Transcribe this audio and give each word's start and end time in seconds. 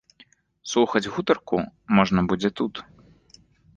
Слухаць 0.71 1.11
гутарку 1.17 1.57
можна 1.99 2.25
будзе 2.33 2.49
тут. 2.63 2.73